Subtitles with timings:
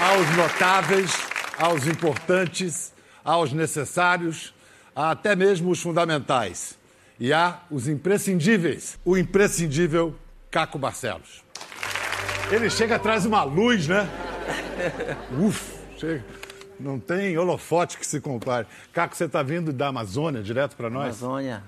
[0.00, 1.12] aos notáveis,
[1.58, 2.92] aos importantes,
[3.24, 4.54] aos necessários,
[4.94, 6.78] até mesmo os fundamentais.
[7.18, 8.98] E há os imprescindíveis.
[9.04, 10.14] O imprescindível
[10.50, 11.44] Caco Barcelos.
[12.50, 14.08] Ele chega atrás uma luz, né?
[15.40, 16.24] Uf, chega.
[16.78, 18.66] Não tem holofote que se compare.
[18.92, 21.22] Caco, você está vindo da Amazônia direto para nós?
[21.22, 21.62] Amazônia.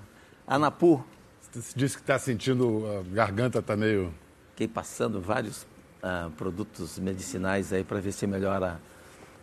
[0.45, 1.03] Anapu.
[1.51, 4.13] Você disse que está sentindo, a garganta está meio...
[4.51, 5.65] Fiquei passando vários
[6.07, 8.79] uh, produtos medicinais aí para ver se melhora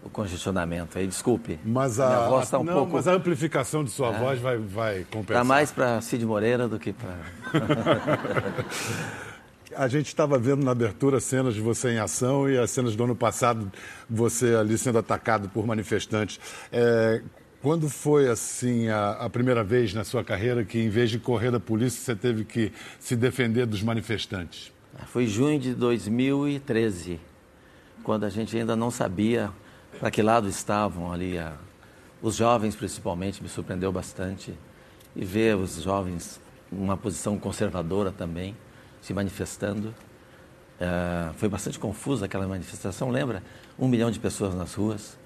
[0.03, 0.99] o congestionamento.
[0.99, 1.59] Aí, desculpe.
[1.65, 2.93] Mas a, Minha voz tá um não, pouco...
[2.93, 4.19] mas a amplificação de sua é.
[4.19, 5.43] voz vai, vai compensar.
[5.43, 7.17] Está mais para Cid Moreira do que para...
[9.77, 13.05] a gente estava vendo na abertura cenas de você em ação e as cenas do
[13.05, 13.71] ano passado,
[14.09, 16.39] você ali sendo atacado por manifestantes.
[16.71, 17.23] É,
[17.63, 21.51] quando foi assim a, a, primeira vez na sua carreira que, em vez de correr
[21.51, 24.71] da polícia, você teve que se defender dos manifestantes?
[25.07, 27.21] Foi junho de 2013,
[28.03, 29.51] quando a gente ainda não sabia
[29.99, 31.39] para que lado estavam ali.
[31.39, 31.57] A,
[32.23, 34.55] os jovens, principalmente, me surpreendeu bastante.
[35.15, 36.41] E ver os jovens
[36.73, 38.57] numa posição conservadora também
[39.01, 39.95] se manifestando.
[40.81, 43.43] Uh, foi bastante confusa aquela manifestação, lembra?
[43.79, 45.17] Um milhão de pessoas nas ruas,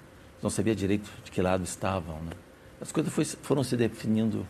[0.43, 2.15] não sabia direito de que lado estavam.
[2.21, 2.31] Né?
[2.79, 4.45] As coisas foi, foram se definindo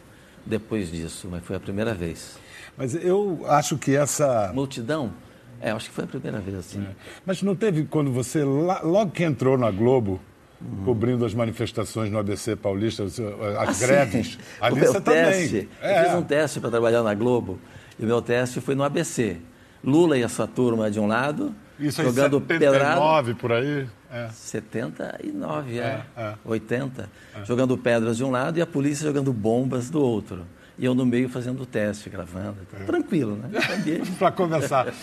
[0.49, 2.37] depois disso, mas foi a primeira vez.
[2.75, 4.51] Mas eu acho que essa.
[4.53, 5.13] Multidão?
[5.61, 6.81] É, acho que foi a primeira vez assim.
[6.81, 6.95] É.
[7.25, 10.19] Mas não teve quando você, logo que entrou na Globo,
[10.61, 10.83] Hum.
[10.83, 14.33] cobrindo as manifestações no ABC Paulista, as ah, greves.
[14.35, 14.39] Sim.
[14.59, 15.49] Ali você teste.
[15.49, 15.69] também.
[15.81, 16.01] É.
[16.01, 17.57] Eu fiz um teste para trabalhar na Globo.
[17.97, 19.37] E o meu teste foi no ABC.
[19.81, 23.87] Lula e a sua turma de um lado, Isso jogando 79 por aí?
[24.11, 24.29] É.
[24.29, 25.81] 79, é.
[25.81, 26.33] é, é.
[26.43, 27.09] 80.
[27.35, 27.45] É.
[27.45, 30.45] Jogando pedras de um lado e a polícia jogando bombas do outro.
[30.77, 32.57] E eu no meio fazendo o teste, gravando.
[32.73, 32.83] É.
[32.83, 33.49] Tranquilo, né?
[34.17, 34.93] Para começar.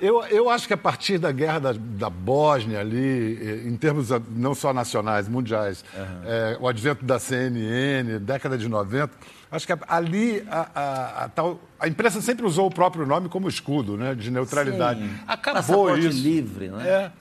[0.00, 4.54] Eu, eu acho que a partir da guerra da, da Bósnia ali, em termos não
[4.54, 6.20] só nacionais, mundiais, uhum.
[6.24, 9.10] é, o advento da CNN, década de 90,
[9.50, 13.48] acho que ali a, a, a, tal, a imprensa sempre usou o próprio nome como
[13.48, 15.00] escudo, né, de neutralidade.
[15.00, 15.14] Sim.
[15.26, 16.22] Acabou Passaporte isso.
[16.22, 16.88] livre, né?
[16.88, 17.12] É,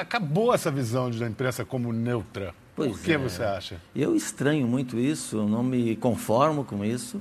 [0.00, 2.54] acabou essa visão da imprensa como neutra.
[2.74, 3.18] Pois Por que é.
[3.18, 3.80] você acha?
[3.94, 7.20] Eu estranho muito isso, não me conformo com isso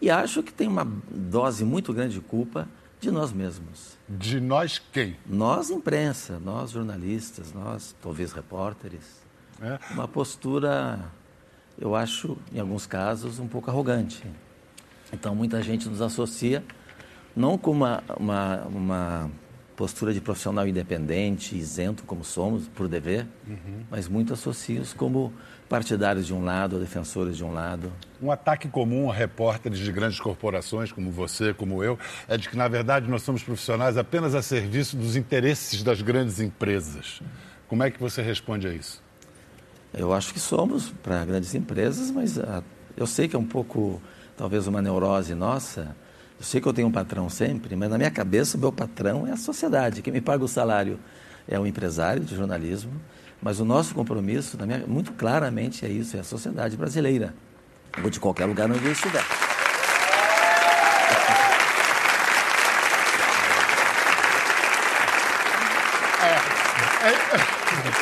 [0.00, 2.68] e acho que tem uma dose muito grande de culpa
[3.00, 3.96] de nós mesmos.
[4.08, 5.16] De nós quem?
[5.26, 9.22] Nós, imprensa, nós, jornalistas, nós, talvez repórteres.
[9.60, 9.78] É.
[9.92, 10.98] Uma postura,
[11.82, 14.22] eu acho, em alguns casos, um pouco arrogante.
[15.12, 16.62] Então, muita gente nos associa,
[17.34, 19.30] não com uma, uma, uma
[19.74, 23.82] postura de profissional independente, isento, como somos, por dever, uhum.
[23.90, 25.32] mas muito associa-os como
[25.68, 27.92] partidários de um lado, defensores de um lado.
[28.22, 32.56] Um ataque comum a repórteres de grandes corporações, como você, como eu, é de que,
[32.56, 37.20] na verdade, nós somos profissionais apenas a serviço dos interesses das grandes empresas.
[37.66, 39.02] Como é que você responde a isso?
[39.94, 42.64] Eu acho que somos para grandes empresas, mas uh,
[42.96, 44.00] eu sei que é um pouco,
[44.36, 45.96] talvez, uma neurose nossa.
[46.38, 49.26] Eu sei que eu tenho um patrão sempre, mas na minha cabeça o meu patrão
[49.26, 50.02] é a sociedade.
[50.02, 50.98] Quem me paga o salário
[51.46, 52.92] é o empresário de jornalismo
[53.42, 57.34] mas o nosso compromisso, minha, muito claramente, é isso, é a sociedade brasileira,
[58.02, 59.51] ou de qualquer lugar onde eu estiver.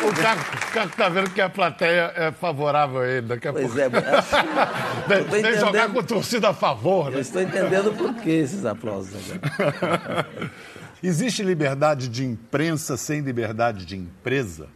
[0.09, 3.27] O Caco está vendo que a plateia é favorável a ele.
[3.27, 3.81] Daqui a pois pouco.
[3.81, 5.23] é.
[5.23, 7.11] Tem que jogar com torcida a favor.
[7.11, 7.17] Né?
[7.17, 10.27] Eu estou entendendo por que esses aplausos agora.
[11.03, 14.69] Existe liberdade de imprensa sem liberdade de empresa?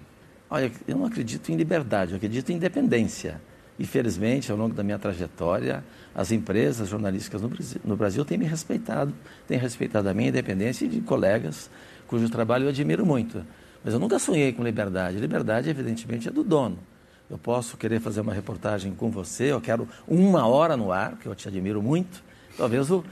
[0.49, 3.41] Olha, eu não acredito em liberdade, eu acredito em independência.
[3.78, 5.84] E felizmente, ao longo da minha trajetória,
[6.15, 9.12] as empresas jornalísticas no Brasil, no Brasil têm me respeitado,
[9.47, 11.69] têm respeitado a minha independência e de colegas
[12.06, 13.44] cujo trabalho eu admiro muito.
[13.84, 15.19] Mas eu nunca sonhei com liberdade.
[15.19, 16.78] Liberdade, evidentemente, é do dono.
[17.28, 21.27] Eu posso querer fazer uma reportagem com você, eu quero uma hora no ar, que
[21.27, 22.22] eu te admiro muito.
[22.56, 23.05] Talvez o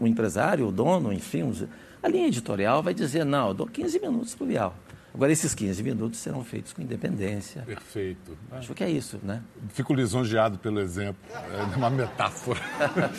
[0.00, 1.52] empresário, o, dono, enfim,
[2.02, 4.74] a linha editorial vai dizer, não, eu dou 15 minutos para o Vial.
[5.14, 7.62] Agora, esses 15 minutos serão feitos com independência.
[7.62, 8.36] Perfeito.
[8.50, 9.42] Acho que é isso, né?
[9.68, 11.20] Fico lisonjeado pelo exemplo.
[11.52, 12.60] É uma metáfora.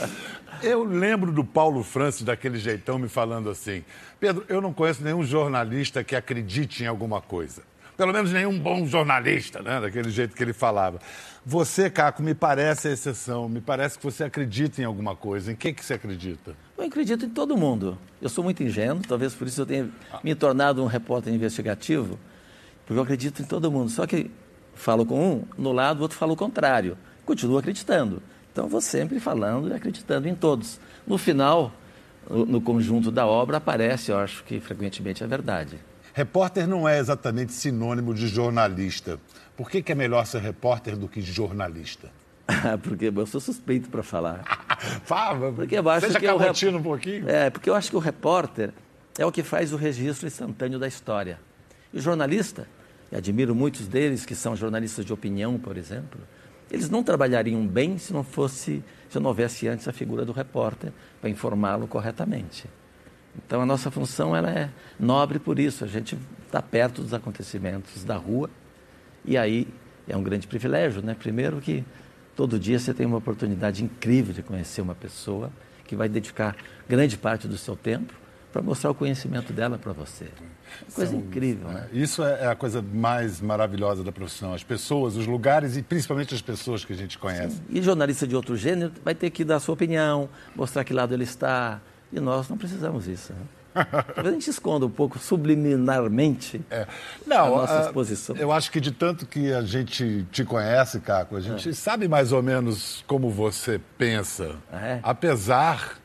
[0.64, 3.84] eu lembro do Paulo Francis daquele jeitão me falando assim:
[4.20, 7.62] Pedro, eu não conheço nenhum jornalista que acredite em alguma coisa.
[7.96, 9.80] Pelo menos nenhum bom jornalista, né?
[9.80, 11.00] Daquele jeito que ele falava.
[11.46, 13.48] Você, Caco, me parece a exceção.
[13.48, 15.52] Me parece que você acredita em alguma coisa.
[15.52, 16.56] Em que, que você acredita?
[16.78, 17.98] Eu acredito em todo mundo.
[18.22, 19.90] Eu sou muito ingênuo, talvez por isso eu tenha
[20.24, 22.18] me tornado um repórter investigativo,
[22.86, 23.90] porque eu acredito em todo mundo.
[23.90, 24.32] Só que
[24.74, 26.98] falo com um, no lado, o outro fala o contrário.
[27.26, 28.24] Continuo acreditando.
[28.52, 30.80] Então, vou sempre falando e acreditando em todos.
[31.06, 31.72] No final,
[32.30, 35.80] no conjunto da obra, aparece, eu acho que frequentemente, a verdade.
[36.14, 39.20] Repórter não é exatamente sinônimo de jornalista.
[39.58, 42.10] Por que, que é melhor ser repórter do que jornalista?
[42.84, 44.44] porque eu sou suspeito para falar.
[45.06, 46.66] Fala, porque eu acho seja que o rep...
[46.70, 47.30] um pouquinho.
[47.30, 48.72] É, porque eu acho que o repórter
[49.18, 51.40] é o que faz o registro instantâneo da história.
[51.94, 52.68] E o jornalista,
[53.12, 56.20] e admiro muitos deles que são jornalistas de opinião, por exemplo,
[56.72, 60.92] eles não trabalhariam bem se não fosse, se não houvesse antes a figura do repórter
[61.22, 62.68] para informá-lo corretamente.
[63.36, 64.70] Então a nossa função ela é
[65.00, 68.50] nobre por isso, a gente está perto dos acontecimentos da rua
[69.26, 69.68] e aí
[70.08, 71.16] é um grande privilégio, né?
[71.18, 71.84] Primeiro que
[72.36, 75.52] todo dia você tem uma oportunidade incrível de conhecer uma pessoa
[75.86, 76.56] que vai dedicar
[76.88, 78.14] grande parte do seu tempo
[78.52, 80.28] para mostrar o conhecimento dela para você.
[80.94, 81.90] Coisa São, incrível, né?
[81.92, 84.54] Isso é, é a coisa mais maravilhosa da profissão.
[84.54, 87.56] As pessoas, os lugares e principalmente as pessoas que a gente conhece.
[87.56, 87.64] Sim.
[87.70, 91.14] E jornalista de outro gênero vai ter que dar a sua opinião, mostrar que lado
[91.14, 91.82] ele está.
[92.14, 93.34] E nós não precisamos disso.
[93.34, 93.84] Né?
[94.14, 96.86] Talvez a gente esconda um pouco subliminarmente é.
[97.26, 98.36] Não, a nossa exposição.
[98.36, 101.74] Eu acho que de tanto que a gente te conhece, Caco, a gente é.
[101.74, 104.56] sabe mais ou menos como você pensa.
[104.72, 105.00] É.
[105.02, 105.98] Apesar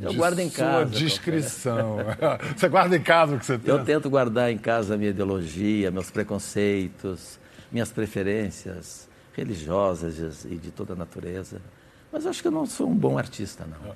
[0.00, 0.72] eu guardo em casa.
[0.72, 1.96] Sua descrição.
[2.56, 3.74] você guarda em casa o que você tem?
[3.74, 7.38] Eu tento guardar em casa a minha ideologia, meus preconceitos,
[7.72, 11.60] minhas preferências religiosas e de toda a natureza.
[12.10, 13.94] Mas acho que eu não sou um bom artista, não.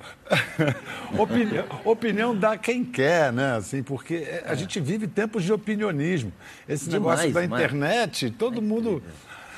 [1.19, 3.57] opinião, opinião dá quem quer, né?
[3.57, 4.57] Assim, porque a é.
[4.57, 6.31] gente vive tempos de opinionismo.
[6.69, 9.03] Esse demais, negócio da internet, todo é mundo.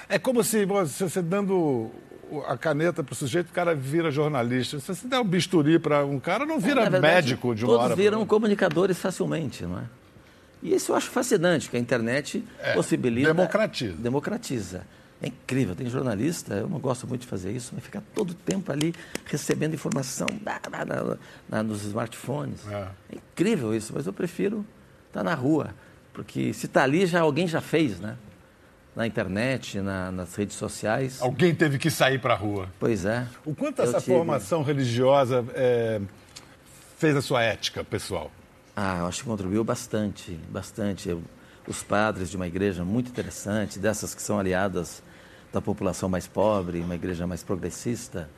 [0.08, 1.90] É como se você dando
[2.46, 4.78] a caneta para o sujeito, o cara vira jornalista.
[4.78, 7.72] Se você der um bisturi para um cara, não vira é, verdade, médico de uma
[7.72, 7.94] todos hora.
[7.94, 9.84] Todos viram comunicadores facilmente, não é?
[10.62, 13.34] E isso eu acho fascinante, que a internet é, possibilita.
[13.34, 13.96] Democratiza.
[13.96, 14.86] Democratiza.
[15.22, 18.34] É incrível, tem jornalista, eu não gosto muito de fazer isso, mas fica todo o
[18.34, 18.94] tempo ali
[19.24, 21.16] recebendo informação da, da,
[21.48, 22.66] da, nos smartphones.
[22.68, 22.88] É.
[23.12, 23.16] é.
[23.16, 24.66] incrível isso, mas eu prefiro
[25.08, 25.74] estar tá na rua,
[26.12, 28.16] porque se está ali, já alguém já fez, né?
[28.94, 31.20] na internet, na, nas redes sociais.
[31.20, 32.68] Alguém teve que sair para a rua.
[32.78, 33.26] Pois é.
[33.44, 34.16] O quanto essa tive...
[34.16, 36.00] formação religiosa é,
[36.96, 38.30] fez a sua ética pessoal?
[38.76, 41.08] Ah, eu acho que contribuiu bastante, bastante.
[41.08, 41.22] Eu,
[41.66, 45.02] os padres de uma igreja muito interessante, dessas que são aliadas
[45.52, 48.28] da população mais pobre, uma igreja mais progressista,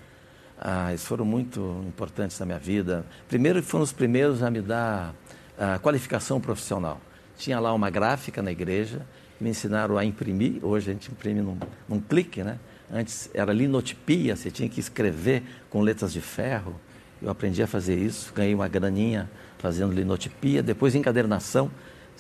[0.59, 3.05] ah, eles foram muito importantes na minha vida.
[3.29, 5.15] Primeiro, foram os primeiros a me dar
[5.59, 7.01] a qualificação profissional.
[7.37, 9.07] Tinha lá uma gráfica na igreja
[9.41, 10.65] me ensinaram a imprimir.
[10.65, 11.59] Hoje a gente imprime num,
[11.89, 12.59] num clique, né?
[12.91, 16.79] Antes era linotipia, você tinha que escrever com letras de ferro.
[17.21, 19.29] Eu aprendi a fazer isso, ganhei uma graninha
[19.59, 20.63] fazendo linotipia.
[20.63, 21.71] Depois encadernação,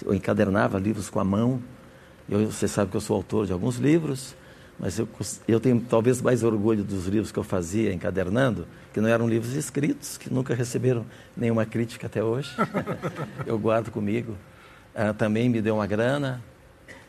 [0.04, 1.62] eu encadernava livros com a mão.
[2.28, 4.34] Eu, você sabe que eu sou autor de alguns livros,
[4.78, 5.08] mas eu,
[5.46, 9.54] eu tenho talvez mais orgulho dos livros que eu fazia encadernando, que não eram livros
[9.54, 11.06] escritos, que nunca receberam
[11.36, 12.50] nenhuma crítica até hoje.
[13.46, 14.36] eu guardo comigo.
[14.94, 16.42] Ah, também me deu uma grana,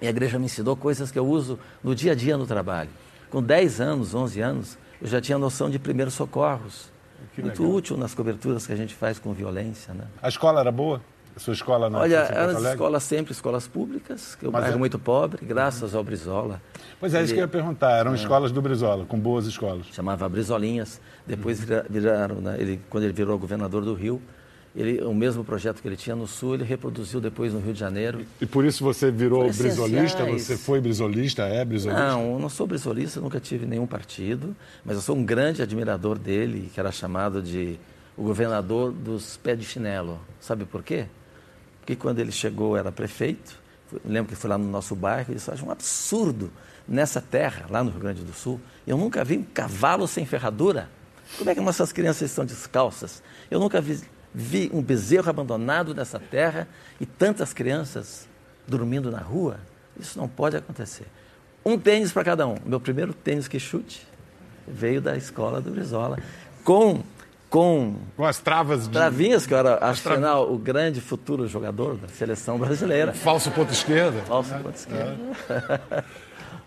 [0.02, 2.90] e a igreja me ensinou coisas que eu uso no dia a dia no trabalho.
[3.30, 6.90] Com 10 anos, 11 anos, eu já tinha noção de primeiros socorros.
[7.38, 9.94] Muito útil nas coberturas que a gente faz com violência.
[9.94, 10.06] Né?
[10.22, 11.02] A escola era boa?
[11.38, 15.46] Sua escola na Olha, eram escolas sempre escolas públicas, que o bairro é muito pobre,
[15.46, 16.62] graças ao Brizola.
[17.00, 17.26] Pois é, Ele...
[17.26, 17.92] isso que eu ia perguntar.
[17.92, 18.16] Eram é.
[18.16, 19.86] escolas do Brizola, com boas escolas.
[19.92, 21.00] Chamava Brizolinhas.
[21.26, 22.56] Depois viraram, né?
[22.60, 24.22] ele, quando ele virou governador do Rio,
[24.76, 27.80] ele, o mesmo projeto que ele tinha no Sul, ele reproduziu depois no Rio de
[27.80, 28.26] Janeiro.
[28.40, 30.24] E por isso você virou brisolista?
[30.26, 31.44] Você foi brisolista?
[31.44, 32.08] É brisolista?
[32.08, 36.18] Não, eu não sou brisolista, nunca tive nenhum partido, mas eu sou um grande admirador
[36.20, 37.80] dele, que era chamado de
[38.16, 40.20] o governador dos pés de chinelo.
[40.40, 41.06] Sabe por quê?
[41.88, 43.58] Porque quando ele chegou, era prefeito,
[44.04, 46.52] lembro que foi lá no nosso bairro, e disse, acho um absurdo
[46.86, 50.90] nessa terra, lá no Rio Grande do Sul, eu nunca vi um cavalo sem ferradura.
[51.38, 53.24] Como é que nossas crianças estão descalças?
[53.50, 54.02] Eu nunca vi
[54.36, 56.68] vi um bezerro abandonado nessa terra
[57.00, 58.28] e tantas crianças
[58.68, 59.58] dormindo na rua.
[59.98, 61.08] Isso não pode acontecer.
[61.66, 62.58] Um tênis para cada um.
[62.66, 64.06] Meu primeiro tênis que chute
[64.68, 66.20] veio da escola do Brizola,
[66.66, 67.02] com
[67.50, 68.94] com, com as travas de...
[68.94, 70.40] travinhas que eu era acho tra...
[70.40, 73.14] o grande futuro jogador da seleção brasileira.
[73.14, 74.22] Falso ponto esquerda.
[74.24, 75.18] Falso é, ponto esquerda.
[75.50, 76.04] É.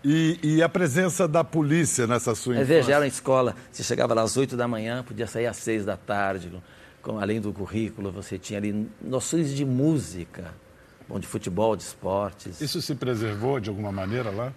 [0.03, 2.75] E, e, a presença da polícia nessa sua infância?
[2.75, 5.85] Veja, era uma escola, você chegava lá às 8 da manhã, podia sair às 6
[5.85, 6.51] da tarde,
[7.03, 10.55] com, além do currículo, você tinha ali noções de música,
[11.07, 12.59] bom, de futebol, de esportes.
[12.61, 14.51] Isso se preservou de alguma maneira lá?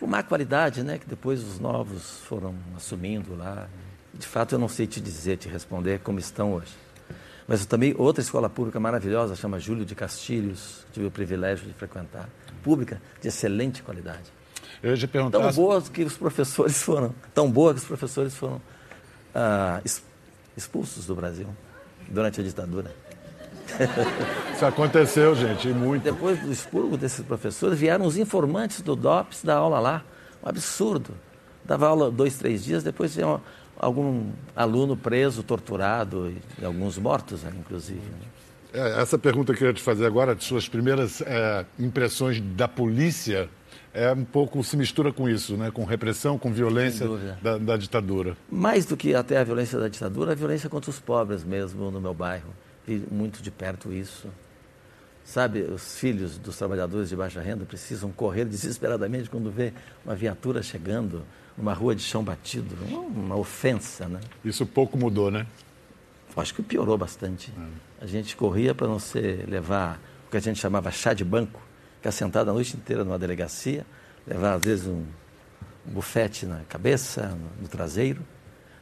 [0.00, 0.98] Com má qualidade, né?
[0.98, 3.68] Que depois os novos foram assumindo lá.
[4.18, 6.74] De fato, eu não sei te dizer, te responder como estão hoje.
[7.46, 12.28] Mas também outra escola pública maravilhosa, chama Júlio de Castilhos, tive o privilégio de frequentar.
[12.62, 14.30] Pública de excelente qualidade.
[14.82, 15.38] Eu ia perguntar...
[15.38, 18.60] Tão boa que os professores foram, tão boa que os professores foram
[19.34, 19.80] ah,
[20.56, 21.48] expulsos do Brasil
[22.08, 22.94] durante a ditadura.
[24.54, 26.02] Isso aconteceu, gente, e muito.
[26.02, 30.04] Depois do expurgo desses professores, vieram os informantes do DOPS da aula lá.
[30.42, 31.14] Um absurdo.
[31.64, 33.40] Dava aula dois, três dias, depois tinha
[33.78, 38.00] algum aluno preso, torturado, e alguns mortos, né, inclusive.
[38.00, 38.28] Né?
[38.72, 42.68] É, essa pergunta que eu queria te fazer agora, de suas primeiras é, impressões da
[42.68, 43.48] polícia,
[43.94, 45.70] é um pouco se mistura com isso, né?
[45.70, 47.06] com repressão, com violência
[47.42, 48.36] da, da, ditadura.
[48.50, 52.00] Mais do que até a violência da ditadura, a violência contra os pobres mesmo no
[52.00, 52.50] meu bairro.
[52.86, 54.28] Vi muito de perto isso.
[55.24, 60.62] Sabe, os filhos dos trabalhadores de baixa renda precisam correr desesperadamente quando vê uma viatura
[60.62, 61.22] chegando
[61.58, 62.74] numa rua de chão batido.
[62.90, 64.20] Uma ofensa, né?
[64.44, 65.46] Isso pouco mudou, né?
[66.36, 67.52] Acho que piorou bastante.
[68.00, 68.04] É.
[68.04, 71.60] A gente corria para não ser levar o que a gente chamava chá de banco,
[71.96, 73.84] ficar sentado a noite inteira numa delegacia,
[74.24, 75.04] levar às vezes um,
[75.86, 78.22] um bufete na cabeça, no, no, traseiro.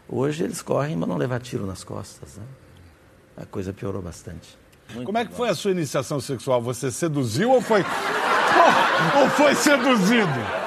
[0.07, 2.37] Hoje eles correm, mas não levar tiro nas costas.
[2.37, 2.45] Né?
[3.39, 4.59] A coisa piorou bastante.
[4.93, 5.37] Muito Como é que bom.
[5.37, 6.61] foi a sua iniciação sexual?
[6.61, 7.83] Você seduziu ou foi.
[9.19, 10.66] ou foi seduzido?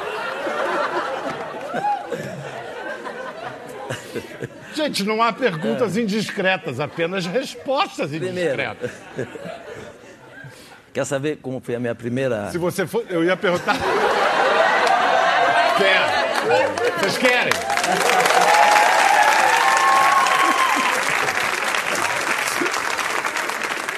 [4.79, 6.01] Gente, não há perguntas é.
[6.01, 8.89] indiscretas, apenas respostas indiscretas.
[9.13, 9.31] Primeiro.
[10.93, 12.49] Quer saber como foi a minha primeira.
[12.49, 13.05] Se você for.
[13.09, 13.75] Eu ia perguntar.
[15.77, 15.99] Quer?
[16.97, 17.51] Vocês querem?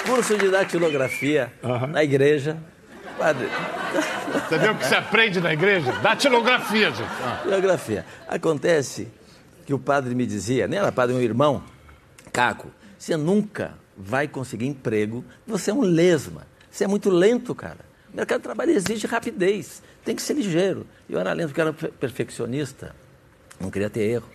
[0.05, 1.53] Curso de datilografia
[1.89, 2.57] na igreja.
[3.17, 3.47] Padre.
[4.49, 5.91] Você viu o que se aprende na igreja?
[6.01, 7.09] Datilografia, gente.
[7.45, 8.03] Datilografia.
[8.27, 9.07] Acontece
[9.65, 11.63] que o padre me dizia, nem era padre, meu irmão,
[12.31, 17.79] Caco, você nunca vai conseguir emprego, você é um lesma, você é muito lento, cara.
[18.11, 20.85] O mercado de trabalho exige rapidez, tem que ser ligeiro.
[21.09, 22.95] Eu era lento porque era perfeccionista,
[23.59, 24.29] não queria ter erro.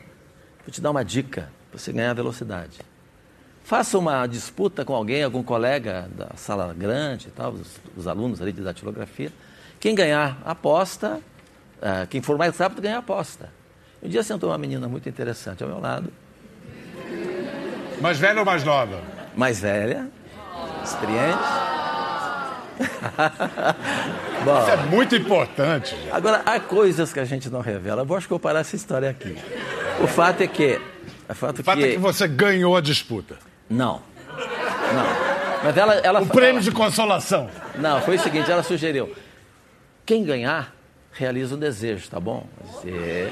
[0.65, 2.81] Vou te dar uma dica para você ganhar velocidade.
[3.65, 8.53] Faça uma disputa com alguém, algum colega da sala grande tal, os, os alunos ali
[8.53, 9.33] de datilografia.
[9.81, 11.21] Quem ganhar aposta,
[11.79, 13.51] uh, quem for mais rápido ganha aposta.
[14.03, 16.13] Um dia sentou uma menina muito interessante ao meu lado.
[18.01, 19.01] Mais velha ou mais nova?
[19.35, 20.09] Mais velha,
[20.85, 21.39] experiente.
[24.45, 25.97] Bom, Isso é muito importante.
[26.13, 28.05] Agora, há coisas que a gente não revela.
[28.07, 29.37] Eu acho que eu vou parar essa história aqui.
[30.03, 30.81] O fato é que.
[31.29, 31.85] O fato, o fato que...
[31.85, 33.37] é que você ganhou a disputa.
[33.69, 34.03] Não.
[34.95, 35.37] Não.
[35.65, 36.61] Mas ela, ela, o prêmio ela...
[36.61, 37.49] de consolação.
[37.77, 39.13] Não, foi o seguinte: ela sugeriu.
[40.05, 40.73] Quem ganhar,
[41.13, 42.47] realiza o desejo, tá bom?
[42.65, 43.29] Você...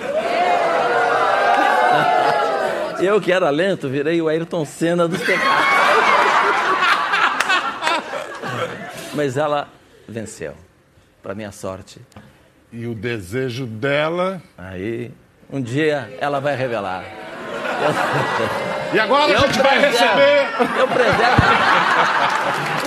[3.01, 5.45] Eu que era lento, virei o Ayrton Senna dos pecados.
[9.15, 9.69] Mas ela
[10.09, 10.55] venceu,
[11.23, 12.01] para minha sorte.
[12.73, 14.41] E o desejo dela?
[14.57, 15.13] Aí,
[15.51, 17.05] um dia ela vai revelar.
[18.93, 20.49] E agora eu a gente preservo, vai receber.
[20.79, 21.43] Eu preservo.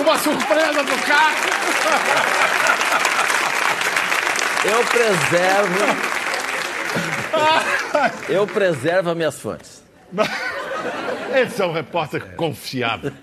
[0.00, 1.36] Uma surpresa do carro.
[4.64, 5.78] Eu preservo.
[8.28, 9.82] Eu preservo as minhas fontes.
[11.34, 13.12] Esse é um repórter confiável.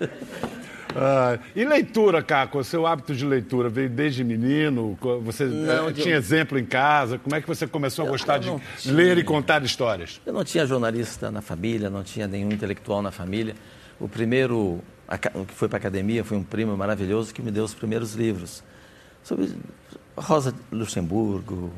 [0.98, 2.58] Ah, e leitura, Caco?
[2.58, 4.98] O seu hábito de leitura veio desde menino?
[5.24, 6.18] Você não, eh, tinha eu...
[6.18, 7.18] exemplo em casa?
[7.18, 8.94] Como é que você começou a gostar de tinha...
[8.94, 10.22] ler e contar histórias?
[10.24, 13.54] Eu não tinha jornalista na família, não tinha nenhum intelectual na família.
[14.00, 14.80] O primeiro
[15.46, 18.64] que foi para a academia foi um primo maravilhoso que me deu os primeiros livros
[19.22, 19.54] sobre
[20.16, 21.72] Rosa Luxemburgo,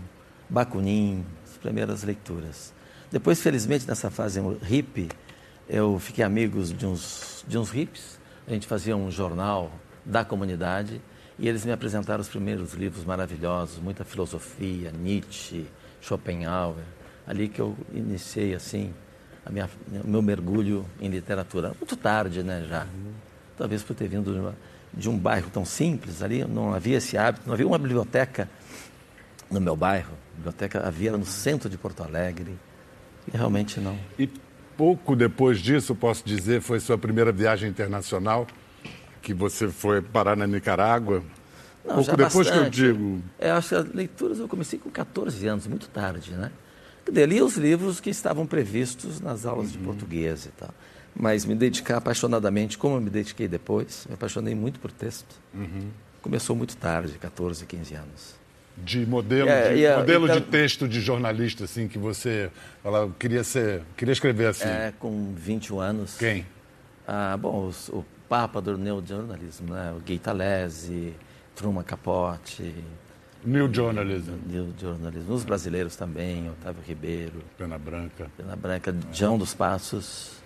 [0.48, 2.72] Bakunin, as primeiras leituras.
[3.10, 5.08] Depois, felizmente, nessa fase hippie,
[5.68, 8.18] eu fiquei amigos de uns, de uns hippies.
[8.46, 9.72] A gente fazia um jornal
[10.04, 11.00] da comunidade
[11.38, 15.66] e eles me apresentaram os primeiros livros maravilhosos, muita filosofia, Nietzsche,
[16.02, 16.84] Schopenhauer.
[17.26, 18.92] Ali que eu iniciei, assim,
[19.44, 19.70] a minha,
[20.04, 21.68] meu mergulho em literatura.
[21.78, 22.86] Muito tarde, né, já.
[23.56, 24.54] Talvez por ter vindo de uma,
[24.92, 28.48] de um bairro tão simples ali, não havia esse hábito, não havia uma biblioteca
[29.50, 30.12] no meu bairro.
[30.12, 32.58] A biblioteca havia no centro de Porto Alegre.
[33.32, 33.98] Realmente não.
[34.18, 34.28] E
[34.76, 38.46] pouco depois disso, posso dizer, foi sua primeira viagem internacional,
[39.22, 41.22] que você foi parar na Nicarágua.
[41.84, 42.80] Não, pouco depois bastante.
[42.80, 43.22] que eu digo.
[43.38, 46.50] É, acho que as leituras eu comecei com 14 anos, muito tarde, né?
[47.06, 49.72] Eu li os livros que estavam previstos nas aulas uhum.
[49.72, 50.74] de português e tal
[51.18, 55.34] mas me dedicar apaixonadamente, como eu me dediquei depois, me apaixonei muito por texto.
[55.52, 55.90] Uhum.
[56.22, 58.38] Começou muito tarde, 14, 15 anos.
[58.84, 62.50] De modelo, é, de, modelo então, de texto de jornalista, assim, que você
[62.84, 64.68] ela, queria ser, queria escrever assim?
[64.68, 66.16] É, com 21 anos.
[66.16, 66.46] Quem?
[67.06, 69.94] Ah, bom, os, o papa do neojornalismo, né?
[69.96, 71.14] O Gay Talese,
[71.56, 72.74] Truman Capote.
[73.44, 74.34] New Journalism.
[74.46, 75.32] New Journalism.
[75.32, 77.42] Os brasileiros também, Otávio Ribeiro.
[77.56, 78.30] Pena Branca.
[78.36, 80.38] Pena Branca, João dos Passos.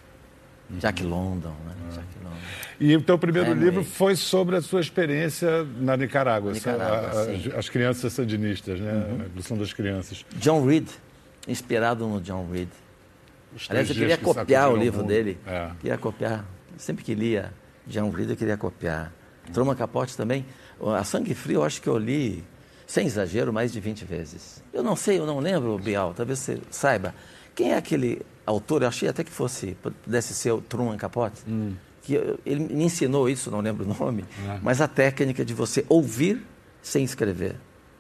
[0.79, 1.75] Jack London, né?
[1.93, 2.37] Jack London.
[2.81, 3.71] E o teu primeiro Hemingway.
[3.71, 7.49] livro foi sobre a sua experiência na Nicarágua, Nicarágua, a- a- sim.
[7.51, 7.59] Uhum.
[7.59, 8.91] as crianças sandinistas, né?
[9.19, 10.25] A Revolução das Crianças.
[10.37, 10.89] John Reed,
[11.47, 12.69] inspirado no John Reed.
[13.69, 15.09] Aliás, eu queria que copiar o sacudiram livro mundo.
[15.09, 15.39] dele.
[15.47, 15.71] É.
[15.81, 16.45] Queria copiar.
[16.77, 17.53] Sempre que lia
[17.87, 19.13] John Reed, eu queria copiar.
[19.53, 20.45] Truman Capote também.
[20.97, 22.43] A Sangue Frio, eu acho que eu li,
[22.87, 24.63] sem exagero, mais de 20 vezes.
[24.73, 27.15] Eu não sei, eu não lembro, Bial, talvez você saiba.
[27.55, 28.83] Quem é aquele autor?
[28.83, 31.43] Eu achei até que fosse, pudesse ser o Truman Capote.
[31.49, 31.73] Hum.
[32.03, 34.59] Que ele me ensinou isso, não lembro o nome, É.
[34.63, 36.43] mas a técnica de você ouvir
[36.83, 37.55] sem escrever,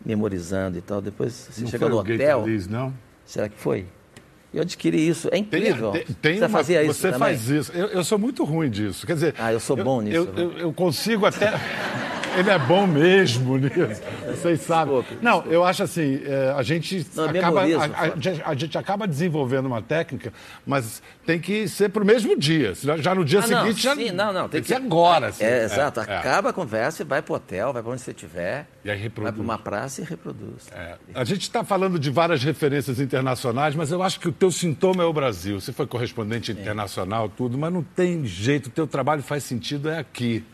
[0.04, 1.00] memorizando e tal.
[1.00, 2.40] Depois você Não chega no hotel.
[2.40, 2.92] Talese, não?
[3.24, 3.86] Será que foi?
[4.52, 5.28] Eu adquiri isso.
[5.32, 5.92] É incrível.
[5.92, 7.18] Tem, tem você uma- fazia isso Você também?
[7.20, 7.72] faz isso.
[7.72, 9.06] Eu, eu sou muito ruim disso.
[9.06, 9.34] Quer dizer.
[9.38, 10.32] Ah, eu sou bom nisso, Eu, né?
[10.42, 11.52] eu, eu consigo até.
[12.38, 14.02] Ele é bom mesmo nisso.
[14.26, 15.04] Vocês sabem.
[15.20, 19.66] Não, eu acho assim, é, a gente Não, acaba, a, a- a gente acaba desenvolvendo
[19.66, 20.32] uma técnica,
[20.66, 22.72] mas tem que ser pro mesmo dia.
[22.98, 25.28] Já no dia Ah, não, seguinte já sim, não, não, tem, que ser agora.
[25.28, 25.44] assim.
[25.44, 26.00] É, exato.
[26.00, 26.16] é.
[26.16, 28.66] Acaba a conversa e vai para o hotel, vai para onde você estiver.
[28.84, 29.24] E aí reproduz.
[29.24, 30.68] Vai para uma praça e reproduz.
[30.74, 30.96] É.
[31.14, 35.02] A gente está falando de várias referências internacionais, mas eu acho que o teu sintoma
[35.02, 35.60] é o Brasil.
[35.60, 38.66] Você foi correspondente internacional, tudo, mas não tem jeito.
[38.66, 40.44] O teu trabalho faz sentido é aqui,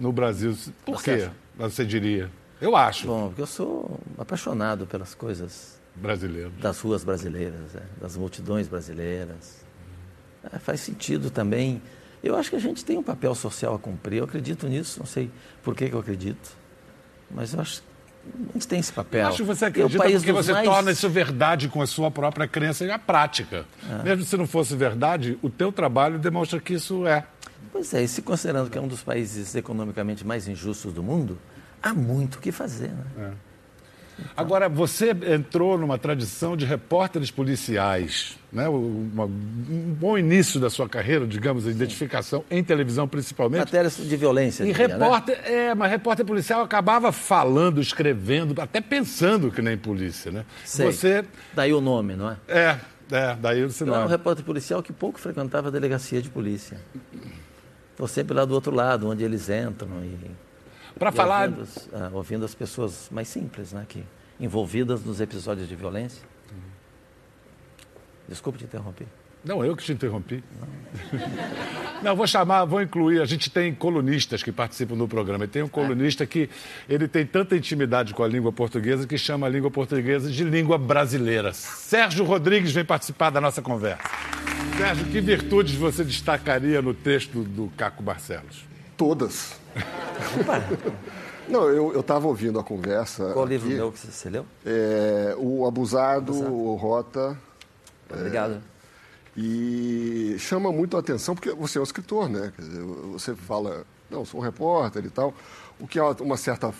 [0.00, 0.56] no Brasil.
[0.84, 1.22] Por Você quê?
[1.22, 1.32] acha?
[1.58, 2.30] Você diria?
[2.60, 6.50] Eu acho, Bom, porque eu sou apaixonado pelas coisas brasileiro.
[6.60, 9.64] das ruas brasileiras, é, das multidões brasileiras.
[10.52, 11.80] É, faz sentido também.
[12.22, 14.18] Eu acho que a gente tem um papel social a cumprir.
[14.18, 15.30] Eu acredito nisso, não sei
[15.62, 16.56] por que, que eu acredito.
[17.30, 17.82] Mas eu acho
[18.54, 19.22] gente tem esse papel.
[19.22, 22.10] Eu acho que você acredita país porque você mais- torna isso verdade com a sua
[22.10, 23.64] própria crença e a prática.
[23.88, 24.02] É.
[24.02, 27.24] Mesmo se não fosse verdade, o teu trabalho demonstra que isso é.
[27.72, 31.38] Pois é, e se considerando que é um dos países economicamente mais injustos do mundo,
[31.82, 32.90] há muito o que fazer.
[33.16, 33.32] Né?
[34.36, 38.68] Agora, você entrou numa tradição de repórteres policiais, né?
[38.68, 43.60] Uma- um bom início da sua carreira, digamos, a identificação em televisão principalmente.
[43.60, 44.64] Matérias de violência.
[44.64, 44.94] E diria, né?
[44.94, 50.44] repórter, é, mas repórter policial acabava falando, escrevendo, até pensando que nem polícia, né?
[50.64, 50.86] Sei.
[50.86, 51.24] Você,
[51.54, 52.36] Daí o nome, não é?
[52.48, 52.78] é,
[53.12, 56.28] é, daí você Eu não era um repórter policial que pouco frequentava a delegacia de
[56.30, 56.78] polícia.
[57.92, 60.30] Estou sempre lá do outro lado, onde eles entram e,
[60.98, 64.02] Para falar, ouvindo, as- ah, ouvindo as pessoas mais simples, né, que
[64.40, 66.22] envolvidas nos episódios de violência.
[68.28, 69.06] Desculpe te interromper.
[69.44, 70.44] Não, eu que te interrompi.
[72.02, 73.20] Não, vou chamar, vou incluir.
[73.20, 75.44] A gente tem colunistas que participam do programa.
[75.44, 76.48] E tem um colunista que
[76.88, 80.78] ele tem tanta intimidade com a língua portuguesa que chama a língua portuguesa de língua
[80.78, 81.52] brasileira.
[81.52, 84.02] Sérgio Rodrigues vem participar da nossa conversa.
[84.76, 88.64] Sérgio, que virtudes você destacaria no texto do Caco Barcelos?
[88.96, 89.58] Todas.
[91.48, 93.32] Não, eu estava ouvindo a conversa.
[93.32, 93.76] Qual livro aqui.
[93.76, 94.46] meu que você, leu?
[94.64, 97.36] É, o Abusado, o Rota.
[98.08, 98.62] Obrigado.
[99.36, 102.52] E chama muito a atenção, porque você é um escritor, né?
[102.54, 105.32] Quer dizer, você fala, não, sou um repórter e tal,
[105.78, 106.72] o que é uma certa.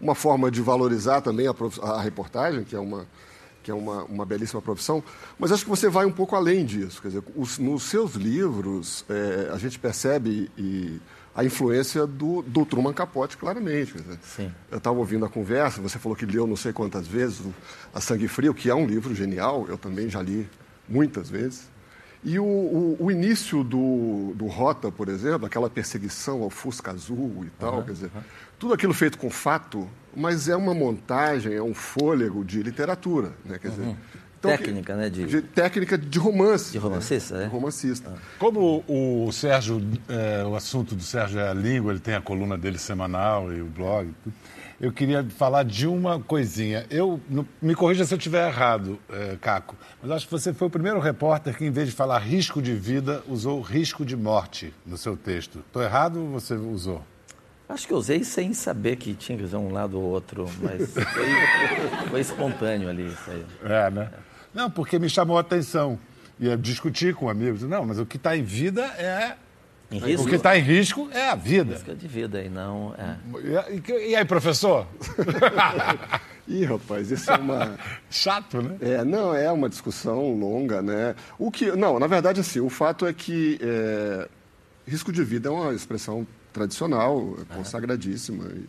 [0.00, 3.06] uma forma de valorizar também a, a reportagem, que é uma.
[3.68, 5.04] Que é uma, uma belíssima profissão,
[5.38, 7.02] mas acho que você vai um pouco além disso.
[7.02, 10.98] Quer dizer, os- nos seus livros, é, a gente percebe e,
[11.34, 13.92] a influência do, do Truman Capote, claramente.
[13.92, 14.50] Dizer, Sim.
[14.70, 17.42] eu estava ouvindo a conversa, você falou que leu não sei quantas vezes
[17.94, 20.48] A Sangue Frio, que é um livro genial, eu também já li
[20.88, 21.68] muitas vezes.
[22.24, 27.44] E o, o- o início do, do Rota, por exemplo, aquela perseguição ao Fusca Azul
[27.46, 28.10] e tal, quer dizer,
[28.58, 33.32] tudo aquilo feito com fato, mas é uma montagem, é um fôlego de literatura.
[33.44, 33.58] Né?
[33.58, 33.96] Quer dizer,
[34.38, 36.70] então, Técnica, né, de- técnica de romance.
[36.72, 37.42] De romancista, né?
[37.44, 37.46] é?
[37.46, 38.12] De romancista.
[38.38, 42.56] Como o Sérgio, é, o assunto do Sérgio é a língua, ele tem a coluna
[42.58, 44.08] dele semanal e o blog.
[44.24, 44.34] tudo,
[44.80, 46.86] Eu queria falar de uma coisinha.
[46.88, 50.68] Eu não- me corrija se eu estiver errado, é, Caco, mas acho que você foi
[50.68, 54.72] o primeiro repórter que, em vez de falar risco de vida, usou risco de morte
[54.86, 55.58] no seu texto.
[55.66, 57.04] Estou errado ou você usou?
[57.68, 60.94] Acho que eu usei sem saber que tinha que usar um lado ou outro, mas
[60.94, 63.44] foi, foi espontâneo ali isso aí.
[63.64, 64.10] É, né?
[64.54, 65.98] Não, porque me chamou a atenção.
[66.40, 67.62] Ia discutir com amigos.
[67.64, 69.34] Não, mas o que está em vida é.
[69.90, 71.74] Em risco, O que está em risco é a vida.
[71.74, 72.94] risco de vida e não...
[72.98, 73.16] É.
[73.72, 74.86] E, e aí, professor?
[76.46, 77.78] Ih, rapaz, isso é uma.
[78.10, 78.76] Chato, né?
[78.80, 81.14] É, não, é uma discussão longa, né?
[81.38, 84.26] O que, não, na verdade, assim, o fato é que é,
[84.86, 88.44] risco de vida é uma expressão tradicional, é consagradíssima.
[88.46, 88.64] e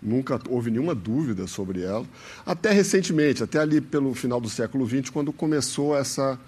[0.00, 2.06] nunca houve nenhuma dúvida sobre ela.
[2.44, 6.38] Até recentemente, até ali pelo final do século XX, quando começou essa,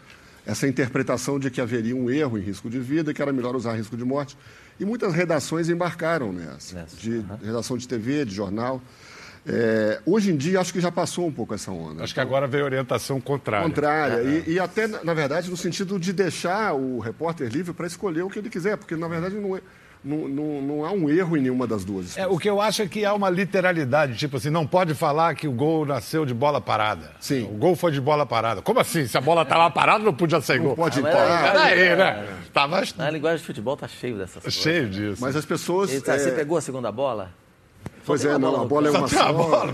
[0.47, 3.75] essa interpretação de que haveria um erro em risco de vida, que era melhor usar
[3.75, 4.39] risco de morte.
[4.79, 8.81] E muitas redações embarcaram nessa, Nessa, de redação de TV, de jornal.
[9.45, 12.05] É, hoje em dia, acho que já passou um pouco essa onda.
[12.05, 13.67] Acho que agora veio orientação contrária.
[13.67, 14.15] Contrária.
[14.15, 14.45] É.
[14.47, 18.31] E, e, até, na verdade, no sentido de deixar o repórter livre para escolher o
[18.31, 19.61] que ele quiser, porque, na verdade, não é
[20.07, 22.17] não, não, não, há um erro em nenhuma das duas.
[22.17, 25.35] É, o que eu acho é que há uma literalidade, tipo assim, não pode falar
[25.35, 27.11] que o gol nasceu de bola parada.
[27.19, 27.43] Sim.
[27.43, 28.63] O gol foi de bola parada.
[28.63, 29.07] Como assim?
[29.07, 30.77] Se a bola estava parada, não podia ser não gol.
[30.77, 31.53] Pode não parar.
[31.53, 32.25] Daí, né?
[32.53, 32.83] Tava...
[32.97, 34.55] Na linguagem de futebol tá cheio dessas coisas.
[34.55, 35.21] Cheio disso.
[35.21, 35.91] Mas as pessoas...
[35.91, 36.19] Ele, tá, é...
[36.19, 37.33] Você pegou a segunda bola?
[38.07, 39.33] Pois é, não, a bola é uma só.
[39.33, 39.67] Bola,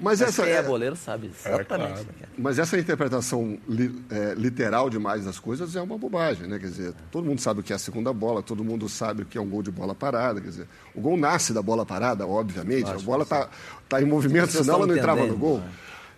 [0.00, 1.90] mas, essa quem é boleiro sabe exatamente.
[1.90, 2.06] É, claro.
[2.38, 6.60] Mas essa interpretação li, é, literal demais das coisas é uma bobagem, né?
[6.60, 9.26] Quer dizer, todo mundo sabe o que é a segunda bola, todo mundo sabe o
[9.26, 12.24] que é um gol de bola parada, quer dizer, o gol nasce da bola parada,
[12.24, 13.48] obviamente, a bola está
[13.88, 15.58] tá em movimento, senão ela não entrava no gol.
[15.58, 15.64] Né?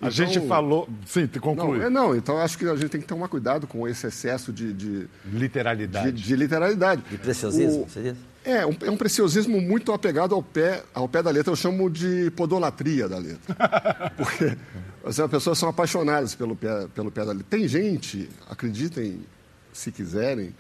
[0.01, 0.87] A então, gente falou.
[1.07, 1.79] Sim, te conclui.
[1.79, 4.53] Não, é, não, então acho que a gente tem que tomar cuidado com esse excesso
[4.53, 4.73] de.
[4.75, 6.13] de literalidade.
[6.13, 7.03] De, de literalidade.
[7.09, 8.15] De preciosismo, o, seria?
[8.45, 11.51] É, um, é um preciosismo muito apegado ao pé, ao pé da letra.
[11.51, 13.57] Eu chamo de podolatria da letra.
[14.17, 14.57] Porque
[15.03, 17.47] assim, as pessoas são apaixonadas pelo pé, pelo pé da letra.
[17.49, 19.25] Tem gente, acreditem
[19.73, 20.55] se quiserem,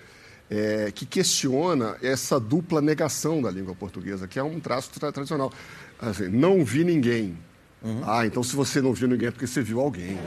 [0.50, 5.52] é, que questiona essa dupla negação da língua portuguesa, que é um traço tra tradicional.
[6.00, 7.36] Assim, não vi ninguém.
[7.82, 8.00] Uhum.
[8.02, 10.18] Ah, então se você não viu ninguém é porque você viu alguém.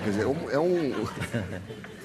[0.00, 0.92] Quer dizer, é um.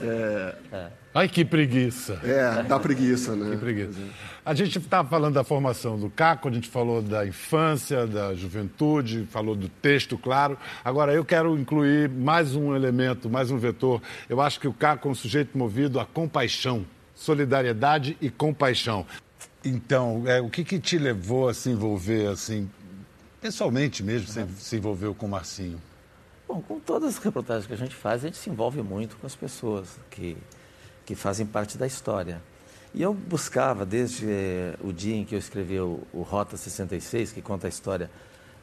[0.02, 0.88] É, é.
[1.16, 2.20] Ai, que preguiça.
[2.24, 3.52] É, dá preguiça, né?
[3.52, 4.00] Que preguiça.
[4.44, 9.28] A gente estava falando da formação do Caco, a gente falou da infância, da juventude,
[9.30, 10.58] falou do texto, claro.
[10.84, 14.02] Agora, eu quero incluir mais um elemento, mais um vetor.
[14.28, 19.06] Eu acho que o Caco é um sujeito movido a compaixão, solidariedade e compaixão.
[19.64, 22.70] Então, é, o que, que te levou a se envolver, assim,
[23.40, 25.80] pessoalmente mesmo, você se envolveu com o Marcinho?
[26.54, 29.26] Bom, com todas as reportagens que a gente faz, a gente se envolve muito com
[29.26, 30.38] as pessoas que,
[31.04, 32.40] que fazem parte da história.
[32.94, 37.32] E eu buscava, desde eh, o dia em que eu escrevi o, o, Rota 66,
[37.32, 38.08] que conta a história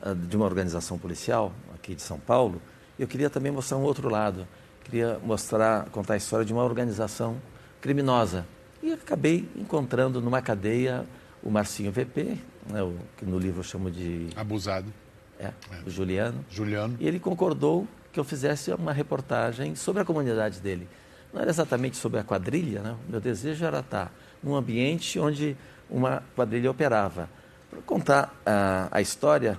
[0.06, 2.62] uh, de uma organização policial aqui de São Paulo,
[2.96, 4.46] eu queria também mostrar um outro lado.
[4.84, 7.42] Queria mostrar, contar a história de uma organização
[7.80, 8.46] criminosa.
[8.80, 11.04] E acabei encontrando numa cadeia
[11.42, 12.38] o Marcinho VP,
[12.70, 14.28] né, o, que no livro eu chamo de...
[14.36, 14.92] Abusado.
[15.40, 15.52] É, é,
[15.86, 16.44] o Juliano.
[16.50, 16.96] Juliano.
[17.00, 20.86] E ele concordou que eu fizesse uma reportagem sobre a comunidade dele.
[21.32, 22.96] Não era exatamente sobre a quadrilha, né?
[23.08, 25.56] meu desejo era estar num ambiente onde
[25.88, 27.28] uma quadrilha operava.
[27.70, 29.56] Para contar a, a história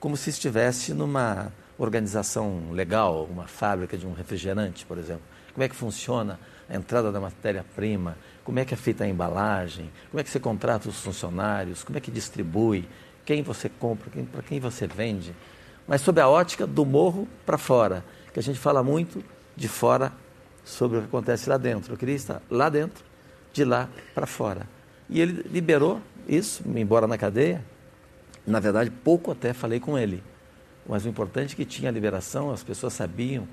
[0.00, 5.22] como se estivesse numa organização legal, uma fábrica de um refrigerante, por exemplo.
[5.52, 9.90] Como é que funciona a entrada da matéria-prima, como é que é feita a embalagem,
[10.10, 12.88] como é que você contrata os funcionários, como é que distribui,
[13.24, 15.34] quem você compra, quem, para quem você vende,
[15.86, 19.22] mas sob a ótica do morro para fora, que a gente fala muito
[19.56, 20.12] de fora
[20.64, 21.92] sobre o que acontece lá dentro.
[21.92, 23.04] Eu queria estar lá dentro,
[23.52, 24.68] de lá para fora.
[25.08, 27.64] E ele liberou isso, embora na cadeia.
[28.46, 30.22] Na verdade, pouco até falei com ele.
[30.86, 33.46] Mas o importante é que tinha a liberação, as pessoas sabiam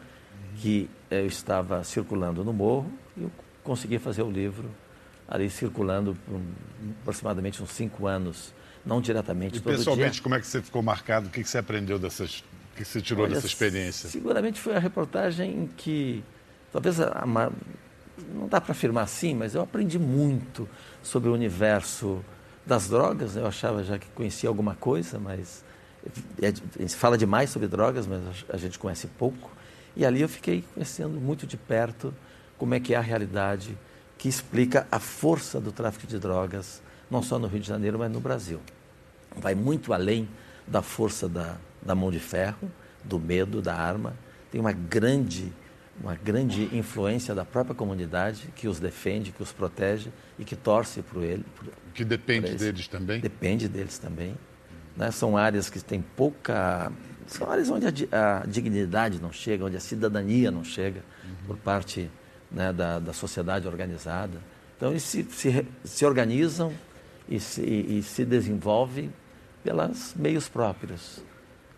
[0.57, 3.31] que eu estava circulando no morro e eu
[3.63, 4.69] consegui fazer o livro
[5.27, 6.41] ali circulando por
[7.01, 8.53] aproximadamente uns cinco anos
[8.85, 10.23] não diretamente e pessoalmente, dia.
[10.23, 11.27] como é que você ficou marcado?
[11.27, 12.39] O que você aprendeu dessas,
[12.73, 14.09] o que você tirou Olha, dessa experiência?
[14.09, 16.23] Seguramente foi a reportagem em que,
[16.71, 20.67] talvez, a, a, não dá para afirmar assim, mas eu aprendi muito
[21.03, 22.23] sobre o universo
[22.65, 23.35] das drogas.
[23.35, 25.63] Eu achava já que conhecia alguma coisa, mas
[26.41, 29.51] é, a gente fala demais sobre drogas, mas a gente conhece pouco.
[29.95, 32.13] E ali eu fiquei conhecendo muito de perto
[32.57, 33.77] como é que é a realidade
[34.17, 38.09] que explica a força do tráfico de drogas não só no Rio de Janeiro, mas
[38.09, 38.61] no Brasil.
[39.35, 40.27] Vai muito além
[40.65, 42.71] da força da, da mão de ferro,
[43.03, 44.15] do medo, da arma.
[44.49, 45.51] Tem uma grande,
[46.01, 51.01] uma grande influência da própria comunidade que os defende, que os protege e que torce
[51.01, 51.45] por ele.
[51.55, 53.19] Por, que depende deles também?
[53.19, 54.35] Depende deles também.
[54.95, 55.11] Né?
[55.11, 56.91] São áreas que têm pouca.
[57.27, 61.35] São áreas onde a, a dignidade não chega, onde a cidadania não chega uhum.
[61.47, 62.09] por parte
[62.49, 64.39] né, da, da sociedade organizada.
[64.77, 66.73] Então, eles se, se, se organizam
[67.27, 69.09] e se, e se desenvolve
[69.63, 71.23] pelos meios próprios.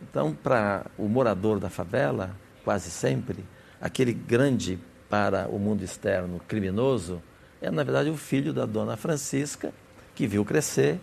[0.02, 3.44] Então, para o morador da favela, quase sempre,
[3.80, 4.80] aquele grande
[5.10, 7.22] para o mundo externo criminoso
[7.64, 9.74] é, na verdade, o filho da dona Francisca,
[10.14, 11.00] que viu crescer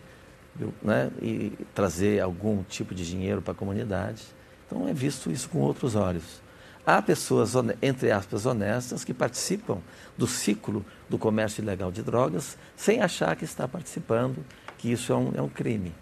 [0.54, 4.22] viu, né, e trazer algum tipo de dinheiro para a comunidade.
[4.66, 6.42] Então, é visto isso com outros olhos.
[6.86, 9.78] Há pessoas, entre aspas, honestas que participam
[10.16, 14.44] do ciclo do comércio ilegal de drogas sem achar que está participando,
[14.78, 15.92] que isso é um, é um crime.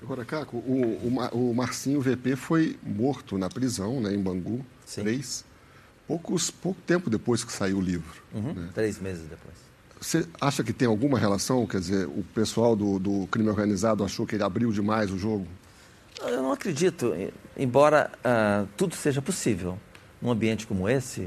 [0.00, 5.02] Agora, Caco, o, o, o Marcinho VP foi morto na prisão, né, em Bangu, Sim.
[5.02, 5.44] três,
[6.08, 8.22] poucos, pouco tempo depois que saiu o livro.
[8.34, 8.68] Uhum, né?
[8.74, 9.54] Três meses depois.
[10.00, 11.64] Você acha que tem alguma relação?
[11.66, 15.46] Quer dizer, o pessoal do, do crime organizado achou que ele abriu demais o jogo?
[16.20, 17.14] Eu não acredito,
[17.56, 19.78] embora uh, tudo seja possível.
[20.22, 21.22] Num ambiente como esse,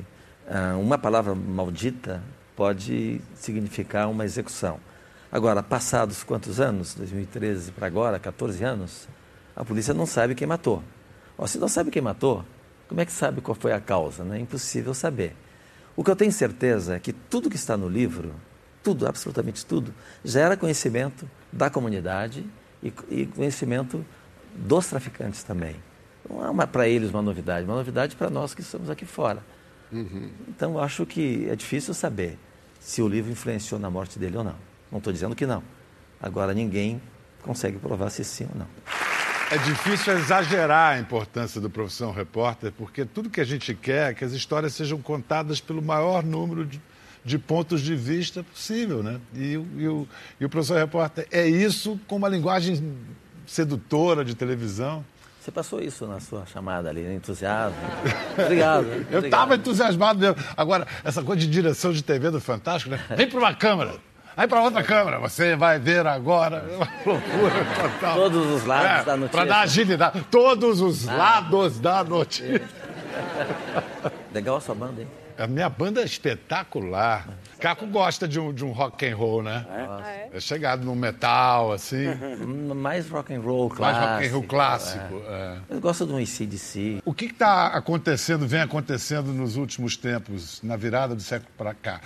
[0.47, 2.23] uh, uma palavra maldita
[2.55, 4.79] pode significar uma execução.
[5.29, 6.95] Agora, passados quantos anos?
[6.95, 9.09] 2013 para agora, 14 anos,
[9.53, 10.81] a polícia não sabe quem matou.
[11.45, 12.45] Se não sabe quem matou,
[12.87, 14.25] como é que sabe qual foi a causa?
[14.33, 15.35] É impossível saber.
[15.93, 18.33] O que eu tenho certeza é que tudo que está no livro,
[18.81, 22.45] tudo, absolutamente tudo, gera conhecimento da comunidade
[22.81, 24.05] e conhecimento
[24.55, 25.75] dos traficantes também.
[26.29, 29.43] Não é para eles uma novidade, uma novidade para nós que estamos aqui fora.
[29.91, 30.29] Uhum.
[30.47, 32.37] Então, acho que é difícil saber
[32.79, 34.55] se o livro influenciou na morte dele ou não.
[34.91, 35.63] Não estou dizendo que não.
[36.21, 37.01] Agora, ninguém
[37.41, 38.67] consegue provar se sim ou não.
[39.51, 44.13] É difícil exagerar a importância do profissão repórter, porque tudo que a gente quer é
[44.13, 46.81] que as histórias sejam contadas pelo maior número de,
[47.23, 49.21] de pontos de vista possível, né?
[49.35, 50.07] E, e, o,
[50.39, 52.97] e o professor repórter é isso com uma linguagem
[53.45, 55.05] sedutora de televisão.
[55.45, 57.77] Você passou isso na sua chamada ali, entusiasmo.
[58.35, 58.87] Obrigado.
[59.11, 60.37] Eu estava entusiasmado mesmo.
[60.57, 62.99] Agora, essa coisa de direção de TV do Fantástico, né?
[63.15, 63.93] Vem para uma câmera.
[64.35, 66.65] Aí para outra câmera, você vai ver agora.
[66.75, 68.15] Uma loucura total.
[68.15, 69.39] Todos os lados é, da notícia.
[69.39, 70.25] Para dar agilidade.
[70.31, 71.15] Todos os ah.
[71.15, 72.67] lados da notícia.
[74.33, 75.07] Legal a sua banda, hein?
[75.37, 77.27] A minha banda é espetacular.
[77.59, 79.65] Caco gosta de um, de um rock and roll, né?
[80.31, 82.05] É, é chegado no metal, assim.
[82.75, 84.05] Mais rock and roll clássico.
[84.05, 85.23] Mais rock and roll clássico.
[85.27, 85.57] É.
[85.69, 85.75] É.
[85.75, 87.01] Eu gosto de um ICDC.
[87.03, 92.01] O que está acontecendo, vem acontecendo nos últimos tempos, na virada do século para cá?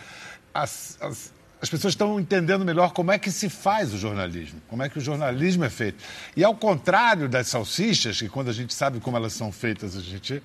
[0.54, 4.82] As, as, as pessoas estão entendendo melhor como é que se faz o jornalismo, como
[4.82, 6.04] é que o jornalismo é feito.
[6.36, 10.02] E ao contrário das salsichas, que quando a gente sabe como elas são feitas, a
[10.02, 10.42] gente.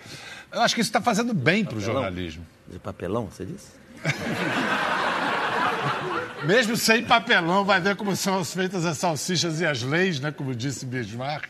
[0.53, 2.45] Eu acho que isso está fazendo bem para o jornalismo.
[2.69, 3.73] De papelão, você disse?
[6.47, 10.31] Mesmo sem papelão, vai ver como são feitas as salsichas e as leis, né?
[10.31, 11.47] como disse Bismarck.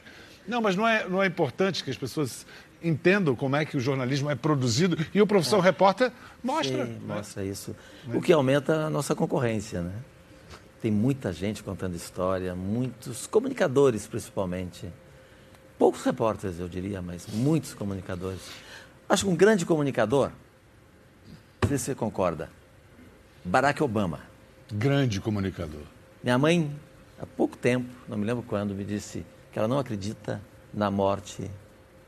[0.47, 2.47] Não, mas não é, não é importante que as pessoas
[2.83, 5.63] entendam como é que o jornalismo é produzido e o professor é.
[5.63, 6.87] repórter mostra.
[6.87, 7.75] Sim, mostra isso.
[8.13, 9.93] O que aumenta a nossa concorrência, né?
[10.83, 14.87] Tem muita gente contando história, muitos comunicadores principalmente.
[15.79, 18.43] Poucos repórteres, eu diria, mas muitos comunicadores.
[19.09, 20.31] Acho que um grande comunicador,
[21.75, 22.49] sei se você concorda,
[23.45, 24.21] Barack Obama.
[24.73, 25.83] Grande comunicador.
[26.23, 26.71] Minha mãe,
[27.21, 30.41] há pouco tempo, não me lembro quando, me disse que ela não acredita
[30.73, 31.51] na morte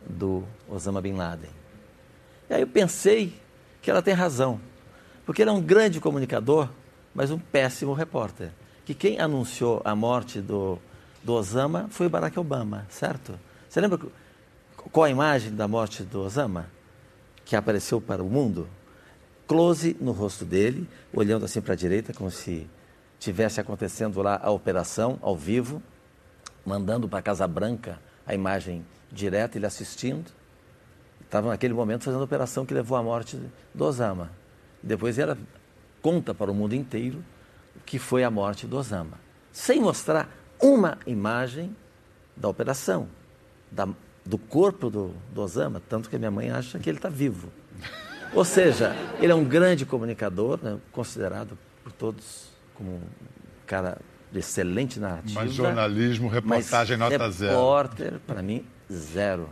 [0.09, 1.50] do Osama Bin Laden.
[2.48, 3.35] E aí eu pensei
[3.83, 4.61] que ela tem razão,
[5.24, 6.68] porque ele é um grande comunicador,
[7.12, 8.52] mas um péssimo repórter.
[8.85, 10.79] Que quem anunciou a morte do,
[11.24, 13.37] do Osama foi Barack Obama, certo?
[13.68, 13.98] Você lembra
[14.92, 16.66] qual a imagem da morte do Osama
[17.44, 18.68] que apareceu para o mundo?
[19.46, 22.68] Close no rosto dele, olhando assim para a direita, como se
[23.18, 25.82] tivesse acontecendo lá a operação ao vivo,
[26.64, 30.30] mandando para a Casa Branca a imagem direto, ele assistindo.
[31.20, 33.40] Estava naquele momento fazendo a operação que levou à morte
[33.72, 34.30] do Osama.
[34.82, 35.38] Depois era
[36.02, 37.24] conta para o mundo inteiro
[37.74, 39.18] o que foi a morte do Osama,
[39.52, 40.28] sem mostrar
[40.61, 41.74] uma imagem
[42.37, 43.09] da operação,
[43.70, 43.88] da,
[44.24, 47.48] do corpo do, do Osama, tanto que a minha mãe acha que ele está vivo.
[48.33, 53.01] Ou seja, ele é um grande comunicador, né, considerado por todos como um
[53.67, 53.99] cara
[54.31, 55.41] de excelente narrativa.
[55.41, 57.53] Mas jornalismo, reportagem nota repórter, zero.
[57.53, 59.49] Repórter, para mim, Zero.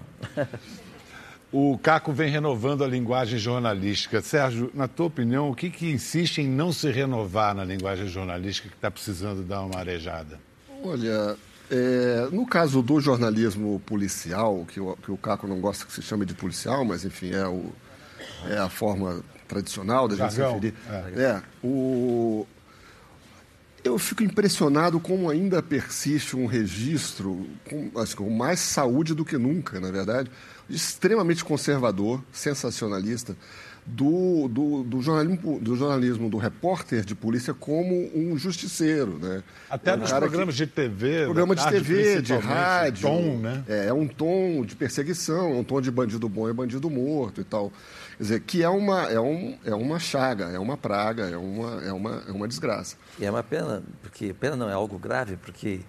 [1.52, 4.20] o Caco vem renovando a linguagem jornalística.
[4.20, 8.68] Sérgio, na tua opinião, o que, que insiste em não se renovar na linguagem jornalística
[8.68, 10.38] que está precisando dar uma arejada?
[10.82, 11.36] Olha,
[11.70, 16.02] é, no caso do jornalismo policial, que o, que o Caco não gosta que se
[16.02, 17.72] chame de policial, mas enfim, é, o,
[18.48, 20.74] é a forma tradicional da gente se referir.
[20.88, 21.20] É.
[21.22, 22.46] é, o,
[23.84, 29.36] eu fico impressionado como ainda persiste um registro com, assim, com mais saúde do que
[29.36, 30.30] nunca, na verdade,
[30.68, 33.36] extremamente conservador, sensacionalista,
[33.86, 39.18] do, do, do, jornalismo, do jornalismo do repórter de polícia como um justiceiro.
[39.18, 39.42] Né?
[39.68, 41.24] Até é um nos programas que, de TV.
[41.24, 43.02] Programa de TV, de rádio.
[43.02, 43.62] Tom, né?
[43.68, 47.42] É, é um tom de perseguição, é um tom de bandido bom e bandido morto
[47.42, 47.70] e tal.
[48.16, 51.84] Quer dizer, que é uma, é, um, é uma chaga, é uma praga, é uma,
[51.84, 52.96] é, uma, é uma desgraça.
[53.18, 55.80] E é uma pena, porque pena não é algo grave, porque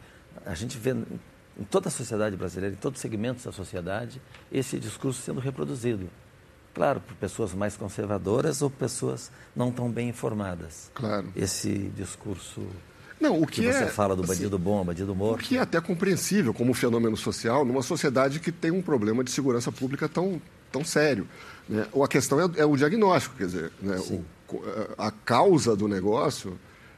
[0.45, 4.79] a gente vê em toda a sociedade brasileira, em todos os segmentos da sociedade, esse
[4.79, 6.09] discurso sendo reproduzido.
[6.73, 10.91] Claro, por pessoas mais conservadoras ou pessoas não tão bem informadas.
[10.93, 11.31] Claro.
[11.35, 12.67] Esse discurso
[13.19, 15.41] não, o que, que você é, fala do assim, bandido bom, bandido morto.
[15.41, 19.31] O que é até compreensível como fenômeno social numa sociedade que tem um problema de
[19.31, 21.27] segurança pública tão, tão sério.
[21.67, 21.86] Né?
[22.04, 23.97] A questão é, é, o diagnóstico, quer dizer, né?
[24.10, 24.23] o,
[24.97, 26.58] a causa do negócio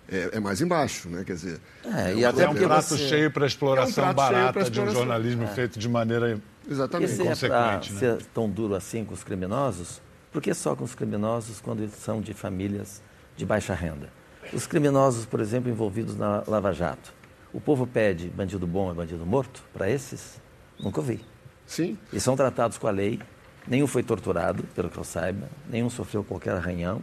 [0.09, 1.23] é, é mais embaixo, né?
[1.23, 3.07] Quer dizer, é, e até é um prato você...
[3.07, 4.71] cheio para exploração é um barata exploração.
[4.71, 5.47] de um jornalismo é.
[5.47, 7.13] feito de maneira Exatamente.
[7.13, 7.81] E se é né?
[7.81, 10.01] ser tão duro assim com os criminosos,
[10.31, 13.01] por que só com os criminosos quando eles são de famílias
[13.35, 14.09] de baixa renda?
[14.53, 17.13] Os criminosos, por exemplo, envolvidos na Lava Jato.
[17.53, 20.39] O povo pede bandido bom é bandido morto para esses?
[20.79, 21.21] Nunca ouvi.
[21.65, 21.97] Sim.
[22.13, 23.19] E são tratados com a lei.
[23.67, 25.49] Nenhum foi torturado, pelo que eu saiba.
[25.69, 27.01] Nenhum sofreu qualquer arranhão.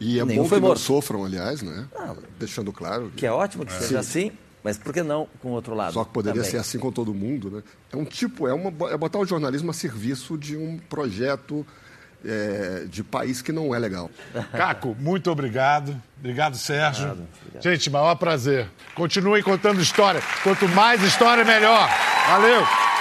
[0.00, 0.68] E é nenhum bom que morto.
[0.68, 1.86] não sofram, aliás, né?
[1.96, 3.10] Ah, Deixando claro.
[3.10, 3.76] Que, que é ótimo que é.
[3.76, 4.28] seja Sim.
[4.28, 5.92] assim, mas por que não com o outro lado?
[5.92, 6.50] Só que poderia também?
[6.50, 7.62] ser assim com todo mundo, né?
[7.92, 11.66] É um tipo, é, uma, é botar o jornalismo a serviço de um projeto
[12.24, 14.10] é, de país que não é legal.
[14.52, 16.00] Caco, muito obrigado.
[16.18, 17.04] Obrigado, Sérgio.
[17.04, 17.62] Obrigado, obrigado.
[17.62, 18.68] Gente, maior prazer.
[18.94, 20.20] Continuem contando história.
[20.42, 21.88] Quanto mais história, melhor.
[22.28, 22.97] Valeu!